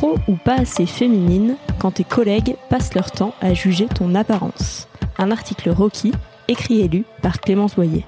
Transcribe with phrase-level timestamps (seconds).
[0.00, 4.88] trop ou pas assez féminine quand tes collègues passent leur temps à juger ton apparence.
[5.18, 6.12] Un article Rocky,
[6.48, 8.06] écrit et lu par Clémence Boyer.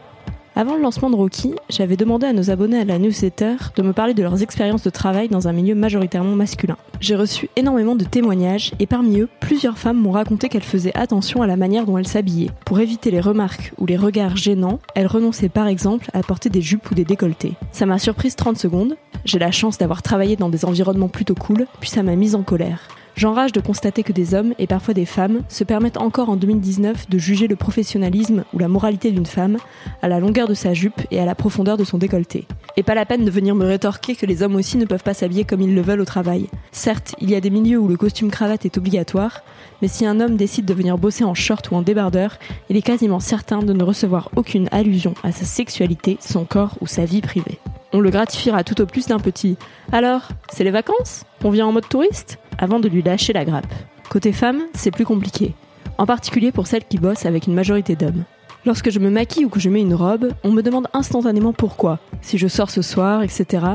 [0.54, 3.94] Avant le lancement de Rocky, j'avais demandé à nos abonnés à la newsletter de me
[3.94, 6.76] parler de leurs expériences de travail dans un milieu majoritairement masculin.
[7.00, 11.40] J'ai reçu énormément de témoignages et parmi eux, plusieurs femmes m'ont raconté qu'elles faisaient attention
[11.40, 12.50] à la manière dont elles s'habillaient.
[12.66, 16.60] Pour éviter les remarques ou les regards gênants, elles renonçaient par exemple à porter des
[16.60, 17.54] jupes ou des décolletés.
[17.70, 21.66] Ça m'a surprise 30 secondes, j'ai la chance d'avoir travaillé dans des environnements plutôt cool,
[21.80, 22.88] puis ça m'a mise en colère.
[23.14, 27.10] J'enrage de constater que des hommes, et parfois des femmes, se permettent encore en 2019
[27.10, 29.58] de juger le professionnalisme ou la moralité d'une femme
[30.00, 32.46] à la longueur de sa jupe et à la profondeur de son décolleté.
[32.76, 35.12] Et pas la peine de venir me rétorquer que les hommes aussi ne peuvent pas
[35.12, 36.48] s'habiller comme ils le veulent au travail.
[36.72, 39.42] Certes, il y a des milieux où le costume cravate est obligatoire,
[39.82, 42.38] mais si un homme décide de venir bosser en short ou en débardeur,
[42.70, 46.86] il est quasiment certain de ne recevoir aucune allusion à sa sexualité, son corps ou
[46.86, 47.58] sa vie privée.
[47.92, 49.58] On le gratifiera tout au plus d'un petit
[49.92, 51.24] Alors, c'est les vacances?
[51.44, 52.38] On vient en mode touriste?
[52.62, 53.74] Avant de lui lâcher la grappe.
[54.08, 55.54] Côté femme, c'est plus compliqué,
[55.98, 58.24] en particulier pour celles qui bossent avec une majorité d'hommes.
[58.64, 61.98] Lorsque je me maquille ou que je mets une robe, on me demande instantanément pourquoi,
[62.20, 63.66] si je sors ce soir, etc.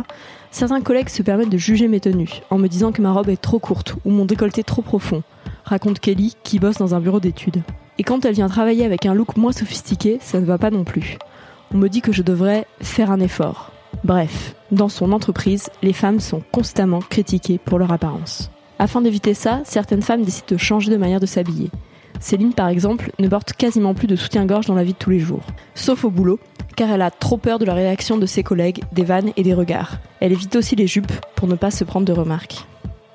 [0.52, 3.42] Certains collègues se permettent de juger mes tenues, en me disant que ma robe est
[3.42, 5.22] trop courte ou mon décolleté trop profond,
[5.66, 7.64] raconte Kelly, qui bosse dans un bureau d'études.
[7.98, 10.86] Et quand elle vient travailler avec un look moins sophistiqué, ça ne va pas non
[10.86, 11.18] plus.
[11.74, 13.74] On me dit que je devrais faire un effort.
[14.06, 18.50] Bref, dans son entreprise, les femmes sont constamment critiquées pour leur apparence.
[18.80, 21.70] Afin d'éviter ça, certaines femmes décident de changer de manière de s'habiller.
[22.20, 25.20] Céline, par exemple, ne porte quasiment plus de soutien-gorge dans la vie de tous les
[25.20, 25.44] jours,
[25.76, 26.40] sauf au boulot,
[26.76, 29.54] car elle a trop peur de la réaction de ses collègues, des vannes et des
[29.54, 29.98] regards.
[30.20, 32.66] Elle évite aussi les jupes pour ne pas se prendre de remarques.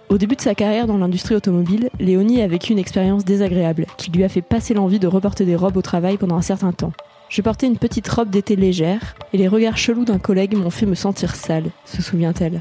[0.08, 4.10] Au début de sa carrière dans l'industrie automobile, Léonie a vécu une expérience désagréable qui
[4.10, 6.92] lui a fait passer l'envie de reporter des robes au travail pendant un certain temps.
[7.28, 10.84] Je portais une petite robe d'été légère et les regards chelous d'un collègue m'ont fait
[10.84, 12.60] me sentir sale, se souvient-elle.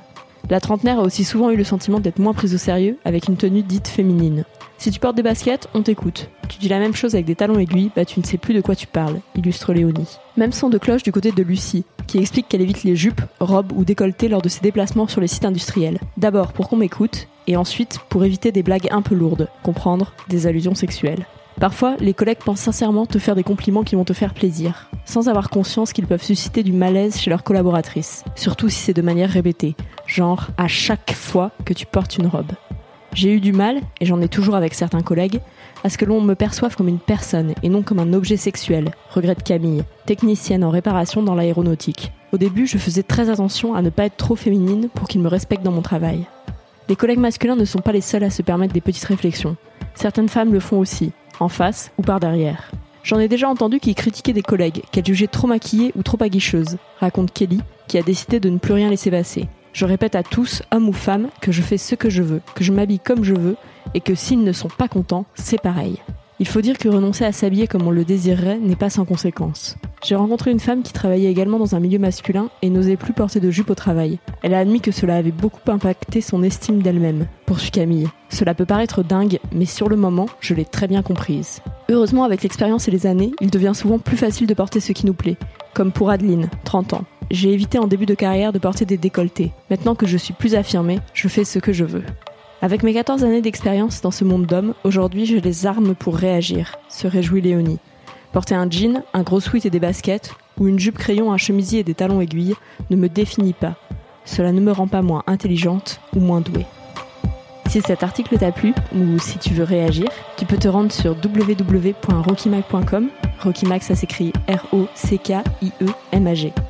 [0.50, 3.38] La trentenaire a aussi souvent eu le sentiment d'être moins prise au sérieux avec une
[3.38, 4.44] tenue dite féminine.
[4.78, 6.30] Si tu portes des baskets, on t'écoute.
[6.50, 8.62] Tu dis la même chose avec des talons aiguilles, bah tu ne sais plus de
[8.62, 10.18] quoi tu parles, illustre Léonie.
[10.38, 13.72] Même son de cloche du côté de Lucie, qui explique qu'elle évite les jupes, robes
[13.74, 16.00] ou décolletés lors de ses déplacements sur les sites industriels.
[16.18, 20.47] D'abord pour qu'on m'écoute, et ensuite pour éviter des blagues un peu lourdes, comprendre des
[20.47, 21.25] allusions sexuelles.
[21.59, 25.28] Parfois, les collègues pensent sincèrement te faire des compliments qui vont te faire plaisir, sans
[25.28, 29.29] avoir conscience qu'ils peuvent susciter du malaise chez leurs collaboratrices, surtout si c'est de manière
[29.29, 29.75] répétée,
[30.07, 32.51] genre à chaque fois que tu portes une robe.
[33.13, 35.41] J'ai eu du mal, et j'en ai toujours avec certains collègues,
[35.84, 38.91] à ce que l'on me perçoive comme une personne et non comme un objet sexuel,
[39.09, 42.12] regrette Camille, technicienne en réparation dans l'aéronautique.
[42.31, 45.28] Au début, je faisais très attention à ne pas être trop féminine pour qu'ils me
[45.28, 46.25] respectent dans mon travail.
[46.91, 49.56] Les collègues masculins ne sont pas les seuls à se permettre des petites réflexions.
[49.96, 52.69] Certaines femmes le font aussi, en face ou par derrière.
[53.02, 56.75] J'en ai déjà entendu qui critiquaient des collègues, qu'elles jugeaient trop maquillées ou trop aguicheuses,
[57.00, 59.47] raconte Kelly, qui a décidé de ne plus rien laisser passer.
[59.72, 62.66] Je répète à tous, hommes ou femmes, que je fais ce que je veux, que
[62.66, 63.56] je m'habille comme je veux,
[63.94, 65.97] et que s'ils ne sont pas contents, c'est pareil.
[66.40, 69.78] Il faut dire que renoncer à s'habiller comme on le désirerait n'est pas sans conséquence.
[70.03, 73.39] J'ai rencontré une femme qui travaillait également dans un milieu masculin et n'osait plus porter
[73.39, 74.17] de jupe au travail.
[74.41, 78.07] Elle a admis que cela avait beaucoup impacté son estime d'elle-même, poursuit Camille.
[78.29, 81.62] Cela peut paraître dingue, mais sur le moment, je l'ai très bien comprise.
[81.88, 85.06] Heureusement, avec l'expérience et les années, il devient souvent plus facile de porter ce qui
[85.06, 85.38] nous plaît.
[85.75, 87.06] Comme pour Adeline, 30 ans.
[87.29, 89.51] J'ai évité en début de carrière de porter des décolletés.
[89.69, 92.03] Maintenant que je suis plus affirmée, je fais ce que je veux.
[92.63, 96.75] Avec mes 14 années d'expérience dans ce monde d'hommes, aujourd'hui j'ai les armes pour réagir,
[96.89, 97.79] se réjouit Léonie.
[98.34, 101.80] Porter un jean, un gros sweat et des baskets, ou une jupe crayon, un chemisier
[101.80, 102.56] et des talons aiguilles,
[102.90, 103.75] ne me définit pas.
[104.25, 106.66] Cela ne me rend pas moins intelligente ou moins douée.
[107.68, 111.16] Si cet article t'a plu, ou si tu veux réagir, tu peux te rendre sur
[111.24, 113.09] www.rockymac.com,
[113.42, 114.94] Rockymac ça s'écrit R-O-C-K-I-E-M-A-G,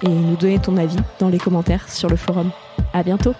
[0.03, 2.51] et nous donner ton avis dans les commentaires sur le forum.
[2.93, 3.33] À bientôt!